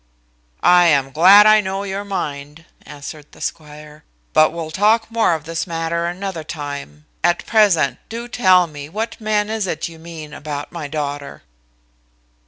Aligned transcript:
"I 0.63 0.87
am 0.87 1.11
glad 1.11 1.45
I 1.45 1.61
know 1.61 1.83
your 1.83 2.03
mind," 2.03 2.65
answered 2.87 3.33
the 3.33 3.39
squire. 3.39 4.03
"But 4.33 4.51
we'll 4.51 4.71
talk 4.71 5.11
more 5.11 5.35
of 5.35 5.45
this 5.45 5.67
matter 5.67 6.07
another 6.07 6.43
time. 6.43 7.05
At 7.23 7.45
present, 7.45 7.99
do 8.09 8.27
tell 8.27 8.65
me 8.65 8.89
what 8.89 9.21
man 9.21 9.47
is 9.51 9.67
it 9.67 9.87
you 9.87 9.99
mean 9.99 10.33
about 10.33 10.71
my 10.71 10.87
daughter?" 10.87 11.43